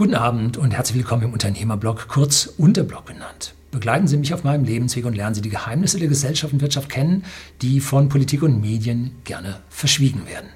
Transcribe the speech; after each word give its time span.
Guten 0.00 0.14
Abend 0.14 0.56
und 0.56 0.70
herzlich 0.70 0.96
willkommen 0.96 1.24
im 1.24 1.34
Unternehmerblog, 1.34 2.08
kurz 2.08 2.46
Unterblog 2.56 3.04
genannt. 3.04 3.52
Begleiten 3.70 4.08
Sie 4.08 4.16
mich 4.16 4.32
auf 4.32 4.44
meinem 4.44 4.64
Lebensweg 4.64 5.04
und 5.04 5.14
lernen 5.14 5.34
Sie 5.34 5.42
die 5.42 5.50
Geheimnisse 5.50 5.98
der 5.98 6.08
Gesellschaft 6.08 6.54
und 6.54 6.62
Wirtschaft 6.62 6.88
kennen, 6.88 7.22
die 7.60 7.80
von 7.80 8.08
Politik 8.08 8.42
und 8.42 8.62
Medien 8.62 9.10
gerne 9.24 9.60
verschwiegen 9.68 10.26
werden. 10.26 10.48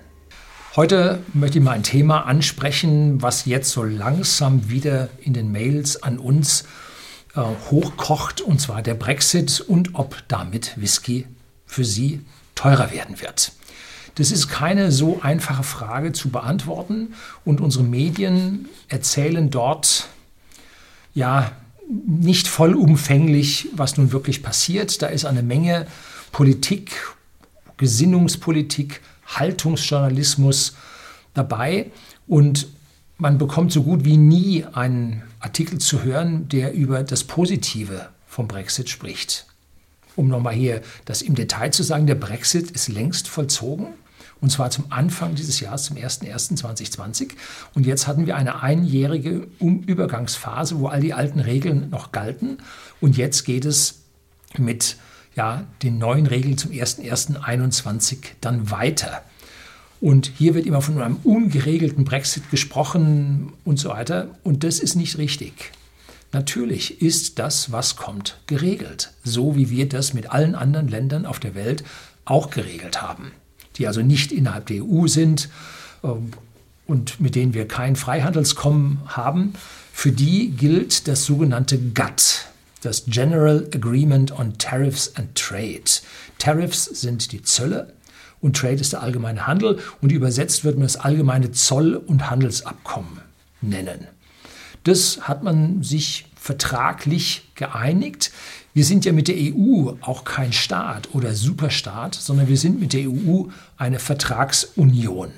Heute 0.77 1.21
möchte 1.35 1.59
ich 1.59 1.65
mal 1.65 1.73
ein 1.73 1.83
Thema 1.83 2.25
ansprechen, 2.25 3.21
was 3.21 3.45
jetzt 3.45 3.71
so 3.71 3.83
langsam 3.83 4.71
wieder 4.71 5.11
in 5.21 5.35
den 5.35 5.53
Mails 5.53 6.03
an 6.03 6.19
uns 6.19 6.65
äh, 7.37 7.43
hochkocht, 7.71 8.41
und 8.41 8.63
zwar 8.63 8.81
der 8.81 8.95
Brexit 8.95 9.61
und 9.61 9.91
ob 9.93 10.27
damit 10.27 10.73
Whisky 10.81 11.27
für 11.67 11.85
Sie 11.85 12.23
teurer 12.55 12.93
werden 12.93 13.21
wird. 13.21 13.53
Das 14.15 14.31
ist 14.31 14.49
keine 14.49 14.93
so 14.93 15.21
einfache 15.23 15.65
Frage 15.65 16.13
zu 16.13 16.31
beantworten 16.31 17.15
und 17.45 17.61
unsere 17.61 17.85
Medien 17.85 18.69
erzählen 18.89 19.51
dort 19.51 20.09
ja 21.15 21.53
nicht 21.89 22.49
vollumfänglich, 22.49 23.69
was 23.73 23.97
nun 23.97 24.13
wirklich 24.13 24.43
passiert. 24.43 25.03
Da 25.03 25.09
ist 25.09 25.25
eine 25.25 25.43
Menge 25.43 25.87
Politik, 26.33 27.15
Gesinnungspolitik, 27.77 29.01
Haltungsjournalismus 29.27 30.77
dabei 31.35 31.91
und 32.27 32.69
man 33.19 33.39
bekommt 33.39 33.73
so 33.73 33.83
gut 33.83 34.05
wie 34.05 34.17
nie 34.17 34.65
einen 34.65 35.23
Artikel 35.41 35.79
zu 35.79 36.03
hören, 36.03 36.49
der 36.49 36.73
über 36.73 37.03
das 37.03 37.25
Positive 37.25 38.09
vom 38.27 38.49
Brexit 38.49 38.89
spricht. 38.89 39.47
Um 40.17 40.29
nochmal 40.29 40.55
hier 40.55 40.83
das 41.05 41.23
im 41.23 41.35
Detail 41.35 41.71
zu 41.73 41.83
sagen, 41.83 42.07
der 42.07 42.15
Brexit 42.15 42.71
ist 42.71 42.89
längst 42.89 43.29
vollzogen. 43.29 43.89
Und 44.45 44.51
zwar 44.51 44.69
zum 44.69 44.85
Anfang 44.91 45.35
dieses 45.35 45.61
Jahres, 45.61 45.85
zum 45.85 45.97
01.01.2020. 45.97 47.31
Und 47.75 47.87
jetzt 47.87 48.07
hatten 48.07 48.27
wir 48.27 48.37
eine 48.37 48.63
einjährige 48.63 49.49
Übergangsphase, 49.59 50.79
wo 50.79 50.89
all 50.89 51.01
die 51.01 51.15
alten 51.15 51.41
Regeln 51.41 51.89
noch 51.89 52.13
galten. 52.13 52.59
Und 53.01 53.17
jetzt 53.17 53.45
geht 53.45 53.65
es 53.65 54.03
mit 54.59 54.99
ja, 55.35 55.65
den 55.83 55.97
neuen 55.97 56.27
Regeln 56.27 56.59
zum 56.59 56.73
01.01.21 56.73 58.19
dann 58.43 58.71
weiter. 58.71 59.23
Und 60.03 60.31
hier 60.37 60.55
wird 60.55 60.67
immer 60.67 60.83
von 60.83 61.01
einem 61.01 61.17
ungeregelten 61.25 62.05
Brexit 62.05 62.51
gesprochen 62.51 63.55
und 63.65 63.79
so 63.79 63.89
weiter. 63.89 64.29
Und 64.43 64.63
das 64.63 64.79
ist 64.79 64.95
nicht 64.95 65.17
richtig. 65.17 65.73
Natürlich 66.33 67.01
ist 67.01 67.39
das, 67.39 67.73
was 67.73 67.97
kommt, 67.97 68.37
geregelt, 68.47 69.15
so 69.23 69.57
wie 69.57 69.71
wir 69.71 69.89
das 69.89 70.13
mit 70.13 70.33
allen 70.33 70.55
anderen 70.55 70.89
Ländern 70.89 71.25
auf 71.25 71.41
der 71.41 71.55
Welt 71.55 71.83
auch 72.27 72.51
geregelt 72.51 73.01
haben, 73.01 73.33
die 73.77 73.87
also 73.87 74.03
nicht 74.03 74.33
innerhalb 74.33 74.67
der 74.67 74.85
EU 74.85 75.07
sind 75.07 75.49
ähm, 76.03 76.33
und 76.87 77.21
mit 77.21 77.35
denen 77.35 77.55
wir 77.55 77.67
kein 77.67 77.97
Freihandelskommen 77.97 79.01
haben. 79.07 79.55
Für 79.93 80.13
die 80.13 80.51
gilt 80.51 81.09
das 81.09 81.25
sogenannte 81.25 81.79
GATT, 81.79 82.47
das 82.83 83.05
General 83.07 83.69
Agreement 83.75 84.39
on 84.39 84.59
Tariffs 84.59 85.15
and 85.17 85.35
Trade. 85.35 85.85
Tariffs 86.39 86.85
sind 86.85 87.33
die 87.33 87.43
Zölle 87.43 87.93
und 88.41 88.57
Trade 88.57 88.75
ist 88.75 88.93
der 88.93 89.03
allgemeine 89.03 89.47
Handel 89.47 89.79
und 90.03 90.13
übersetzt 90.13 90.65
wird 90.65 90.77
man 90.77 90.83
das 90.83 90.97
allgemeine 90.97 91.53
Zoll- 91.53 91.97
und 91.97 92.31
Handelsabkommen 92.31 93.21
nennen. 93.63 94.07
Das 94.83 95.23
hat 95.23 95.43
man 95.43 95.83
sich 95.83 96.27
vertraglich 96.37 97.49
geeinigt. 97.55 98.33
Wir 98.75 98.85
sind 98.85 99.05
ja 99.05 99.13
mit 99.13 99.29
der 99.29 99.37
EU 99.37 99.93
auch 100.01 100.25
kein 100.25 100.53
Staat 100.53 101.15
oder 101.15 101.33
Superstaat, 101.33 102.17
sondern 102.17 102.49
wir 102.49 102.57
sind 102.57 102.81
mit 102.81 102.93
der 102.93 103.09
EU 103.09 103.45
eine 103.77 104.01
Vertragsunion. 104.01 105.31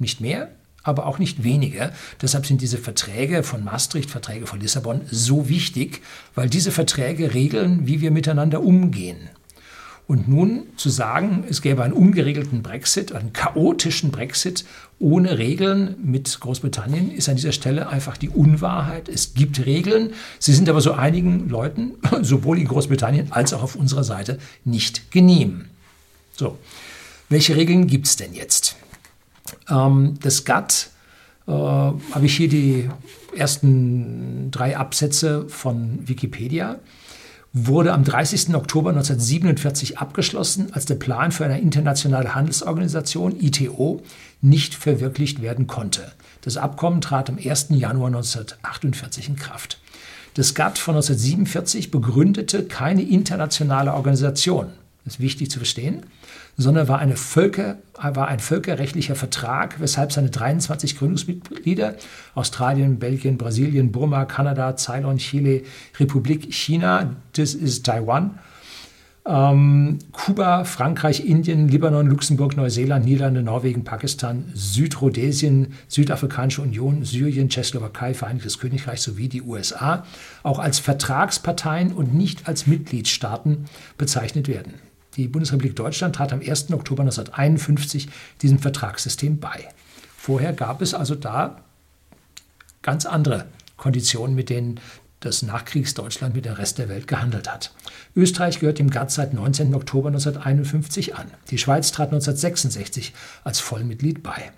Nicht 0.00 0.20
mehr, 0.20 0.50
aber 0.82 1.06
auch 1.06 1.20
nicht 1.20 1.44
weniger. 1.44 1.92
Deshalb 2.20 2.44
sind 2.44 2.60
diese 2.60 2.78
Verträge 2.78 3.44
von 3.44 3.62
Maastricht, 3.62 4.10
Verträge 4.10 4.48
von 4.48 4.60
Lissabon 4.60 5.02
so 5.08 5.48
wichtig, 5.48 6.02
weil 6.34 6.50
diese 6.50 6.72
Verträge 6.72 7.34
regeln, 7.34 7.86
wie 7.86 8.00
wir 8.00 8.10
miteinander 8.10 8.64
umgehen. 8.64 9.30
Und 10.12 10.28
nun 10.28 10.64
zu 10.76 10.90
sagen, 10.90 11.42
es 11.48 11.62
gäbe 11.62 11.82
einen 11.82 11.94
ungeregelten 11.94 12.62
Brexit, 12.62 13.12
einen 13.12 13.32
chaotischen 13.32 14.10
Brexit 14.10 14.66
ohne 14.98 15.38
Regeln 15.38 15.94
mit 16.04 16.38
Großbritannien, 16.38 17.10
ist 17.10 17.30
an 17.30 17.36
dieser 17.36 17.52
Stelle 17.52 17.88
einfach 17.88 18.18
die 18.18 18.28
Unwahrheit. 18.28 19.08
Es 19.08 19.32
gibt 19.32 19.64
Regeln, 19.64 20.12
sie 20.38 20.52
sind 20.52 20.68
aber 20.68 20.82
so 20.82 20.92
einigen 20.92 21.48
Leuten, 21.48 21.94
sowohl 22.20 22.58
in 22.58 22.68
Großbritannien 22.68 23.32
als 23.32 23.54
auch 23.54 23.62
auf 23.62 23.74
unserer 23.74 24.04
Seite, 24.04 24.38
nicht 24.66 25.10
genehm. 25.12 25.64
So, 26.36 26.58
welche 27.30 27.56
Regeln 27.56 27.86
gibt 27.86 28.06
es 28.06 28.16
denn 28.16 28.34
jetzt? 28.34 28.76
Ähm, 29.70 30.18
das 30.20 30.44
GATT 30.44 30.90
äh, 31.46 31.52
habe 31.52 32.26
ich 32.26 32.36
hier 32.36 32.50
die 32.50 32.90
ersten 33.34 34.50
drei 34.50 34.76
Absätze 34.76 35.48
von 35.48 36.06
Wikipedia 36.06 36.80
wurde 37.52 37.92
am 37.92 38.02
30. 38.02 38.54
Oktober 38.54 38.90
1947 38.90 39.98
abgeschlossen, 39.98 40.68
als 40.72 40.86
der 40.86 40.94
Plan 40.94 41.32
für 41.32 41.44
eine 41.44 41.60
internationale 41.60 42.34
Handelsorganisation, 42.34 43.38
ITO, 43.38 44.02
nicht 44.40 44.74
verwirklicht 44.74 45.42
werden 45.42 45.66
konnte. 45.66 46.12
Das 46.40 46.56
Abkommen 46.56 47.02
trat 47.02 47.28
am 47.28 47.36
1. 47.36 47.66
Januar 47.70 48.08
1948 48.08 49.28
in 49.28 49.36
Kraft. 49.36 49.78
Das 50.34 50.54
GATT 50.54 50.78
von 50.78 50.94
1947 50.94 51.90
begründete 51.90 52.64
keine 52.64 53.02
internationale 53.02 53.92
Organisation. 53.92 54.68
Das 55.04 55.14
ist 55.14 55.20
wichtig 55.20 55.50
zu 55.50 55.58
verstehen 55.58 56.04
sondern 56.56 56.88
war, 56.88 56.98
eine 56.98 57.16
Völker, 57.16 57.78
war 57.94 58.28
ein 58.28 58.38
völkerrechtlicher 58.38 59.14
Vertrag, 59.14 59.80
weshalb 59.80 60.12
seine 60.12 60.30
23 60.30 60.98
Gründungsmitglieder 60.98 61.96
Australien, 62.34 62.98
Belgien, 62.98 63.38
Brasilien, 63.38 63.92
Burma, 63.92 64.24
Kanada, 64.24 64.76
Ceylon, 64.76 65.18
Chile, 65.18 65.62
Republik 65.98 66.52
China, 66.52 67.16
das 67.34 67.54
ist 67.54 67.86
Taiwan, 67.86 68.38
ähm, 69.24 70.00
Kuba, 70.10 70.64
Frankreich, 70.64 71.24
Indien, 71.24 71.68
Libanon, 71.68 72.08
Luxemburg, 72.08 72.56
Neuseeland, 72.56 73.04
Niederlande, 73.04 73.42
Norwegen, 73.42 73.84
Pakistan, 73.84 74.50
Südrhodesien, 74.52 75.74
Südafrikanische 75.86 76.60
Union, 76.60 77.04
Syrien, 77.04 77.48
Tschechoslowakei, 77.48 78.14
Vereinigtes 78.14 78.58
Königreich 78.58 79.00
sowie 79.00 79.28
die 79.28 79.42
USA 79.42 80.04
auch 80.42 80.58
als 80.58 80.80
Vertragsparteien 80.80 81.92
und 81.92 82.14
nicht 82.14 82.48
als 82.48 82.66
Mitgliedstaaten 82.66 83.66
bezeichnet 83.96 84.48
werden. 84.48 84.74
Die 85.16 85.28
Bundesrepublik 85.28 85.76
Deutschland 85.76 86.16
trat 86.16 86.32
am 86.32 86.40
1. 86.40 86.72
Oktober 86.72 87.02
1951 87.02 88.08
diesem 88.40 88.58
Vertragssystem 88.58 89.38
bei. 89.38 89.68
Vorher 90.16 90.52
gab 90.52 90.80
es 90.80 90.94
also 90.94 91.14
da 91.14 91.62
ganz 92.80 93.06
andere 93.06 93.46
Konditionen, 93.76 94.34
mit 94.34 94.48
denen 94.48 94.80
das 95.20 95.42
Nachkriegsdeutschland 95.42 96.34
mit 96.34 96.44
dem 96.44 96.54
Rest 96.54 96.78
der 96.78 96.88
Welt 96.88 97.06
gehandelt 97.06 97.52
hat. 97.52 97.72
Österreich 98.16 98.58
gehört 98.58 98.78
dem 98.78 98.90
GATT 98.90 99.10
seit 99.10 99.34
19. 99.34 99.74
Oktober 99.74 100.08
1951 100.08 101.14
an. 101.14 101.26
Die 101.50 101.58
Schweiz 101.58 101.92
trat 101.92 102.08
1966 102.08 103.12
als 103.44 103.60
Vollmitglied 103.60 104.22
bei. 104.22 104.50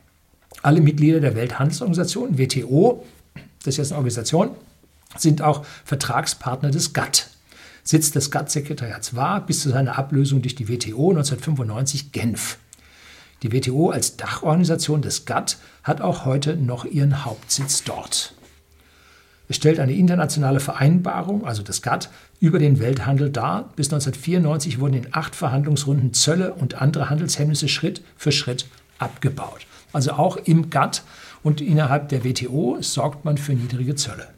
Alle 0.63 0.81
Mitglieder 0.81 1.21
der 1.21 1.35
Welthandelsorganisation, 1.35 2.39
WTO, 2.39 3.05
das 3.59 3.75
ist 3.75 3.77
jetzt 3.79 3.93
eine 3.93 3.99
Organisation, 3.99 4.51
sind 5.17 5.43
auch 5.43 5.65
Vertragspartner 5.85 6.71
des 6.71 6.93
GATT. 6.93 7.29
Sitz 7.87 8.11
des 8.13 8.31
GATT-Sekretariats 8.31 9.15
war 9.15 9.45
bis 9.45 9.61
zu 9.61 9.69
seiner 9.69 9.99
Ablösung 9.99 10.41
durch 10.41 10.55
die 10.55 10.69
WTO 10.69 11.11
1995 11.11 12.13
Genf. 12.13 12.57
Die 13.43 13.53
WTO 13.53 13.91
als 13.91 14.17
Dachorganisation 14.17 15.03
des 15.03 15.27
GATT 15.27 15.59
hat 15.83 16.01
auch 16.01 16.25
heute 16.25 16.57
noch 16.57 16.87
ihren 16.87 17.27
Hauptsitz 17.27 17.85
dort. 17.85 18.35
Es 19.49 19.57
stellt 19.57 19.79
eine 19.79 19.93
internationale 19.93 20.61
Vereinbarung, 20.61 21.45
also 21.45 21.63
das 21.63 21.83
GATT, 21.83 22.09
über 22.41 22.59
den 22.59 22.81
Welthandel 22.81 23.29
dar. 23.29 23.71
Bis 23.77 23.89
1994 23.89 24.81
wurden 24.81 24.95
in 24.95 25.09
acht 25.13 25.35
Verhandlungsrunden 25.35 26.15
Zölle 26.15 26.55
und 26.55 26.81
andere 26.81 27.11
Handelshemmnisse 27.11 27.69
Schritt 27.69 28.01
für 28.17 28.33
Schritt 28.33 28.67
abgebaut. 28.99 29.67
Also 29.93 30.13
auch 30.13 30.39
im 30.39 30.71
GATT 30.71 31.03
und 31.43 31.61
innerhalb 31.61 32.09
der 32.09 32.25
WTO 32.25 32.79
sorgt 32.81 33.27
man 33.27 33.37
für 33.37 33.53
niedrige 33.53 33.95
Zölle. 33.95 34.34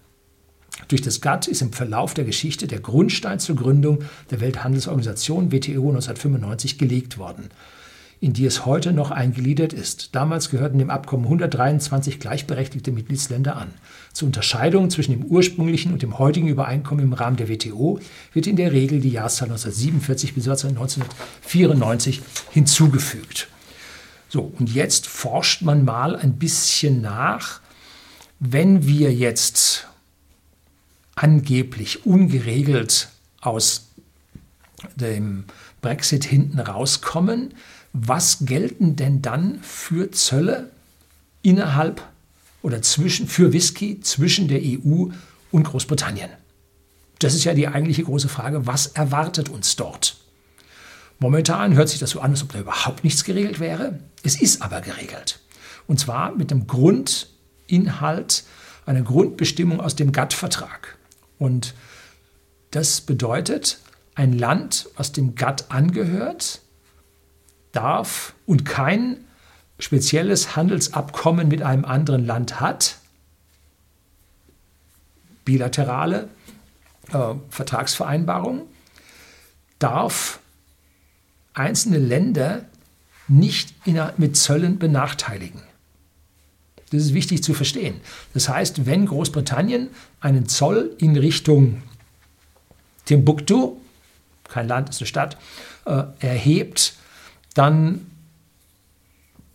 Durch 0.88 1.02
das 1.02 1.20
GATT 1.20 1.48
ist 1.48 1.62
im 1.62 1.72
Verlauf 1.72 2.14
der 2.14 2.24
Geschichte 2.24 2.66
der 2.66 2.80
Grundstein 2.80 3.38
zur 3.40 3.56
Gründung 3.56 4.00
der 4.30 4.40
Welthandelsorganisation 4.40 5.50
WTO 5.50 5.88
1995 5.88 6.78
gelegt 6.78 7.18
worden, 7.18 7.48
in 8.20 8.34
die 8.34 8.44
es 8.44 8.66
heute 8.66 8.92
noch 8.92 9.10
eingegliedert 9.10 9.72
ist. 9.72 10.14
Damals 10.14 10.50
gehörten 10.50 10.78
dem 10.78 10.90
Abkommen 10.90 11.24
123 11.24 12.20
gleichberechtigte 12.20 12.92
Mitgliedsländer 12.92 13.56
an. 13.56 13.68
Zur 14.12 14.26
Unterscheidung 14.26 14.90
zwischen 14.90 15.12
dem 15.12 15.24
ursprünglichen 15.24 15.92
und 15.92 16.02
dem 16.02 16.18
heutigen 16.18 16.48
Übereinkommen 16.48 17.04
im 17.04 17.12
Rahmen 17.14 17.36
der 17.36 17.48
WTO 17.48 17.98
wird 18.32 18.46
in 18.46 18.56
der 18.56 18.72
Regel 18.72 19.00
die 19.00 19.10
Jahreszahl 19.10 19.48
1947 19.48 20.34
bis 20.34 20.46
1994 20.46 22.22
hinzugefügt. 22.50 23.48
So, 24.28 24.52
und 24.58 24.72
jetzt 24.72 25.06
forscht 25.06 25.62
man 25.62 25.84
mal 25.84 26.16
ein 26.16 26.34
bisschen 26.34 27.00
nach, 27.00 27.60
wenn 28.38 28.86
wir 28.86 29.12
jetzt 29.12 29.88
angeblich 31.16 32.06
ungeregelt 32.06 33.08
aus 33.40 33.88
dem 34.94 35.44
Brexit 35.80 36.24
hinten 36.24 36.60
rauskommen, 36.60 37.54
was 37.92 38.38
gelten 38.42 38.96
denn 38.96 39.22
dann 39.22 39.58
für 39.62 40.10
Zölle 40.10 40.70
innerhalb 41.42 42.02
oder 42.62 42.82
zwischen, 42.82 43.26
für 43.26 43.52
Whisky 43.52 44.00
zwischen 44.00 44.48
der 44.48 44.60
EU 44.60 45.06
und 45.50 45.64
Großbritannien. 45.64 46.30
Das 47.18 47.34
ist 47.34 47.44
ja 47.44 47.54
die 47.54 47.68
eigentliche 47.68 48.04
große 48.04 48.28
Frage, 48.28 48.66
was 48.66 48.88
erwartet 48.88 49.48
uns 49.48 49.76
dort? 49.76 50.16
Momentan 51.18 51.74
hört 51.74 51.88
sich 51.88 51.98
das 51.98 52.10
so 52.10 52.20
an, 52.20 52.32
als 52.32 52.42
ob 52.42 52.52
da 52.52 52.60
überhaupt 52.60 53.02
nichts 53.02 53.24
geregelt 53.24 53.58
wäre. 53.58 53.98
Es 54.22 54.40
ist 54.40 54.60
aber 54.60 54.82
geregelt. 54.82 55.40
Und 55.86 55.98
zwar 55.98 56.34
mit 56.34 56.50
dem 56.50 56.66
Grundinhalt, 56.66 58.44
einer 58.84 59.02
Grundbestimmung 59.02 59.80
aus 59.80 59.96
dem 59.96 60.12
GATT-Vertrag. 60.12 60.95
Und 61.38 61.74
das 62.70 63.00
bedeutet, 63.00 63.80
ein 64.14 64.32
Land, 64.32 64.88
was 64.96 65.12
dem 65.12 65.34
GATT 65.34 65.70
angehört, 65.70 66.62
darf 67.72 68.34
und 68.46 68.64
kein 68.64 69.18
spezielles 69.78 70.56
Handelsabkommen 70.56 71.48
mit 71.48 71.62
einem 71.62 71.84
anderen 71.84 72.24
Land 72.24 72.60
hat, 72.60 72.96
bilaterale 75.44 76.28
äh, 77.12 77.34
Vertragsvereinbarungen, 77.50 78.62
darf 79.78 80.40
einzelne 81.52 81.98
Länder 81.98 82.64
nicht 83.28 83.74
mit 84.16 84.36
Zöllen 84.36 84.78
benachteiligen. 84.78 85.62
Das 86.90 87.02
ist 87.02 87.14
wichtig 87.14 87.42
zu 87.42 87.52
verstehen. 87.52 88.00
Das 88.32 88.48
heißt, 88.48 88.86
wenn 88.86 89.06
Großbritannien 89.06 89.88
einen 90.20 90.48
Zoll 90.48 90.94
in 90.98 91.16
Richtung 91.16 91.82
Timbuktu, 93.04 93.76
kein 94.48 94.68
Land, 94.68 94.90
ist 94.90 95.00
eine 95.00 95.06
Stadt, 95.06 95.36
äh, 95.84 96.04
erhebt, 96.20 96.94
dann 97.54 98.06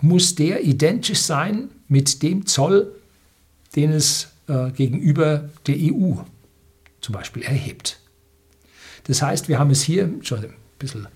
muss 0.01 0.35
der 0.35 0.63
identisch 0.63 1.19
sein 1.19 1.69
mit 1.87 2.21
dem 2.23 2.45
Zoll, 2.45 2.91
den 3.75 3.91
es 3.91 4.29
äh, 4.47 4.71
gegenüber 4.71 5.49
der 5.67 5.75
EU 5.77 6.15
zum 6.99 7.13
Beispiel 7.13 7.43
erhebt. 7.43 7.99
Das 9.05 9.21
heißt, 9.21 9.47
wir 9.47 9.59
haben 9.59 9.71
es 9.71 9.81
hier, 9.81 10.11
schon 10.21 10.39
ein 10.39 10.53
bisschen 10.79 11.07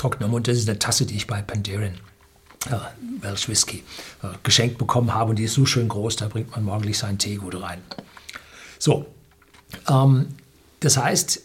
trockener 0.00 0.28
Mund, 0.28 0.48
das 0.48 0.56
ist 0.56 0.68
eine 0.68 0.78
Tasse, 0.78 1.04
die 1.04 1.16
ich 1.16 1.26
bei 1.26 1.42
Pandaren 1.42 1.92
Welsh 3.20 3.48
Whisky 3.48 3.84
äh, 4.22 4.28
geschenkt 4.42 4.78
bekommen 4.78 5.14
habe 5.14 5.30
und 5.30 5.36
die 5.36 5.44
ist 5.44 5.54
so 5.54 5.64
schön 5.64 5.88
groß, 5.88 6.16
da 6.16 6.28
bringt 6.28 6.50
man 6.50 6.64
morgendlich 6.64 6.98
seinen 6.98 7.18
Tee 7.18 7.36
gut 7.36 7.60
rein. 7.60 7.80
So, 8.78 9.06
ähm, 9.88 10.28
das 10.80 10.96
heißt, 10.96 11.40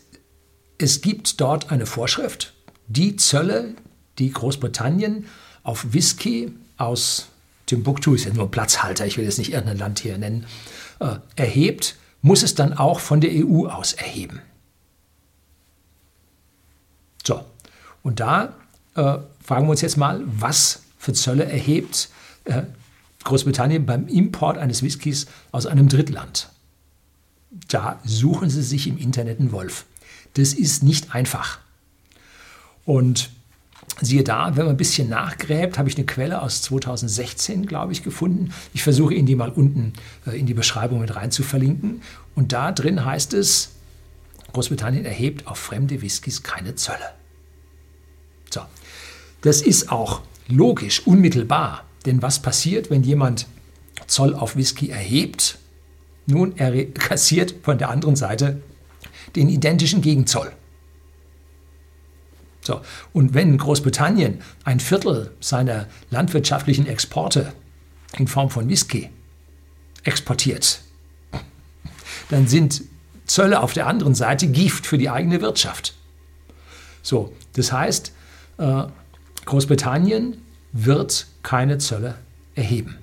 es 0.78 1.02
gibt 1.02 1.40
dort 1.40 1.72
eine 1.72 1.86
Vorschrift, 1.86 2.54
die 2.88 3.16
Zölle, 3.16 3.76
die 4.20 4.32
Großbritannien 4.32 5.28
auf 5.64 5.94
Whisky 5.94 6.54
aus 6.78 7.30
Timbuktu, 7.66 8.14
ist 8.14 8.26
ja 8.26 8.34
nur 8.34 8.52
Platzhalter, 8.52 9.06
ich 9.06 9.18
will 9.18 9.26
jetzt 9.26 9.38
nicht 9.38 9.54
irgendein 9.54 9.78
Land 9.78 10.00
hier 10.00 10.18
nennen, 10.18 10.46
äh, 11.00 11.16
erhebt, 11.36 11.96
muss 12.22 12.44
es 12.44 12.56
dann 12.56 12.74
auch 12.74 13.00
von 13.00 13.22
der 13.22 13.32
EU 13.32 13.68
aus 13.68 13.94
erheben. 13.94 14.42
So, 17.26 17.44
und 18.04 18.20
da 18.20 18.56
äh, 18.96 19.18
fragen 19.44 19.66
wir 19.66 19.72
uns 19.72 19.82
jetzt 19.82 19.98
mal, 19.98 20.22
was 20.26 20.85
für 21.06 21.14
Zölle 21.14 21.46
erhebt 21.46 22.10
äh, 22.46 22.64
Großbritannien 23.24 23.86
beim 23.86 24.08
Import 24.08 24.58
eines 24.58 24.82
Whiskys 24.82 25.28
aus 25.52 25.68
einem 25.68 25.88
Drittland. 25.88 26.50
Da 27.68 28.00
suchen 28.04 28.50
Sie 28.50 28.64
sich 28.64 28.88
im 28.88 28.98
Internet 28.98 29.40
einen 29.40 29.52
Wolf. 29.52 29.86
Das 30.34 30.54
ist 30.54 30.82
nicht 30.82 31.14
einfach. 31.14 31.60
Und 32.86 33.30
siehe 34.02 34.24
da, 34.24 34.56
wenn 34.56 34.66
man 34.66 34.74
ein 34.74 34.78
bisschen 34.78 35.08
nachgräbt, 35.08 35.78
habe 35.78 35.88
ich 35.90 35.96
eine 35.96 36.08
Quelle 36.08 36.42
aus 36.42 36.64
2016, 36.64 37.68
glaube 37.68 37.94
ich, 37.94 38.04
gefunden. 38.04 38.52
Ich 38.74 38.82
versuche 38.82 39.14
Ihnen 39.14 39.28
die 39.28 39.36
mal 39.36 39.50
unten 39.50 39.94
äh, 40.26 40.38
in 40.38 40.48
die 40.48 40.56
Beschreibung 40.56 41.02
mit 41.02 41.16
rein 41.16 41.30
zu 41.30 41.44
verlinken. 41.44 42.02
Und 42.34 42.52
da 42.52 42.72
drin 42.72 43.06
heißt 43.06 43.36
es, 43.36 43.74
Großbritannien 44.54 45.06
erhebt 45.06 45.46
auf 45.46 45.60
fremde 45.60 46.02
Whiskys 46.02 46.42
keine 46.42 46.74
Zölle. 46.74 47.12
So, 48.52 48.62
das 49.42 49.62
ist 49.62 49.92
auch 49.92 50.22
logisch, 50.48 51.06
unmittelbar. 51.06 51.84
Denn 52.06 52.22
was 52.22 52.42
passiert, 52.42 52.90
wenn 52.90 53.04
jemand 53.04 53.48
Zoll 54.08 54.36
auf 54.36 54.56
Whisky 54.56 54.90
erhebt? 54.90 55.58
Nun, 56.28 56.58
er 56.58 56.86
kassiert 56.94 57.56
von 57.64 57.78
der 57.78 57.90
anderen 57.90 58.16
Seite 58.16 58.62
den 59.36 59.50
identischen 59.50 60.02
Gegenzoll. 60.02 60.52
So, 62.62 62.82
und 63.14 63.34
wenn 63.36 63.58
Großbritannien 63.58 64.42
ein 64.64 64.80
Viertel 64.80 65.32
seiner 65.40 65.88
landwirtschaftlichen 66.10 66.88
Exporte 66.88 67.54
in 68.18 68.28
Form 68.28 68.50
von 68.50 68.68
Whisky 68.68 69.10
exportiert, 70.04 70.82
dann 72.30 72.48
sind 72.48 72.82
Zölle 73.28 73.62
auf 73.62 73.74
der 73.74 73.88
anderen 73.88 74.16
Seite 74.16 74.48
Gift 74.48 74.88
für 74.88 74.98
die 74.98 75.10
eigene 75.10 75.42
Wirtschaft. 75.42 75.94
So, 77.04 77.34
das 77.54 77.72
heißt, 77.72 78.12
äh, 78.58 78.84
Großbritannien 79.46 80.38
wird 80.72 81.28
keine 81.44 81.78
Zölle 81.78 82.16
erheben. 82.56 82.98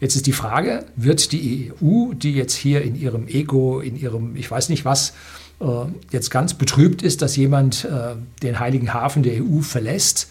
Jetzt 0.00 0.16
ist 0.16 0.26
die 0.26 0.32
Frage, 0.32 0.84
wird 0.96 1.30
die 1.32 1.72
EU, 1.80 2.12
die 2.12 2.32
jetzt 2.32 2.54
hier 2.54 2.82
in 2.82 2.96
ihrem 2.96 3.28
Ego, 3.28 3.80
in 3.80 3.96
ihrem, 3.96 4.34
ich 4.36 4.50
weiß 4.50 4.68
nicht 4.68 4.84
was, 4.84 5.14
äh, 5.60 5.64
jetzt 6.10 6.30
ganz 6.30 6.54
betrübt 6.54 7.02
ist, 7.02 7.22
dass 7.22 7.36
jemand 7.36 7.84
äh, 7.84 8.16
den 8.42 8.58
heiligen 8.58 8.92
Hafen 8.92 9.22
der 9.22 9.42
EU 9.42 9.60
verlässt, 9.60 10.28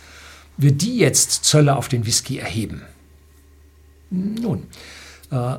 wird 0.57 0.81
die 0.81 0.97
jetzt 0.97 1.45
Zölle 1.45 1.77
auf 1.77 1.87
den 1.87 2.05
Whisky 2.05 2.37
erheben? 2.37 2.81
Nun, 4.09 4.63
äh, 5.31 5.55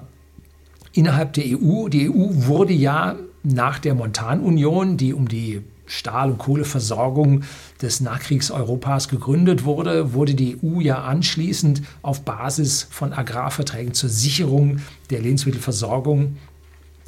innerhalb 0.92 1.32
der 1.32 1.44
EU, 1.46 1.88
die 1.88 2.10
EU 2.10 2.28
wurde 2.46 2.74
ja 2.74 3.16
nach 3.42 3.78
der 3.78 3.94
Montanunion, 3.94 4.98
die 4.98 5.14
um 5.14 5.26
die 5.26 5.62
Stahl- 5.92 6.30
und 6.30 6.38
Kohleversorgung 6.38 7.42
des 7.82 8.00
Nachkriegseuropas 8.00 9.08
gegründet 9.08 9.64
wurde, 9.64 10.14
wurde 10.14 10.34
die 10.34 10.56
EU 10.62 10.80
ja 10.80 11.02
anschließend 11.02 11.82
auf 12.00 12.22
Basis 12.22 12.86
von 12.90 13.12
Agrarverträgen 13.12 13.92
zur 13.92 14.08
Sicherung 14.08 14.78
der 15.10 15.20
Lebensmittelversorgung 15.20 16.38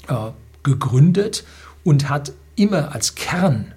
äh, 0.09 0.15
gegründet 0.63 1.45
und 1.83 2.11
hat 2.11 2.33
immer 2.57 2.95
als 2.95 3.15
Kern 3.15 3.73